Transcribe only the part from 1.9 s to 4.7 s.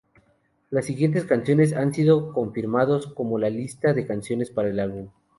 sido confirmados como la lista de canciones para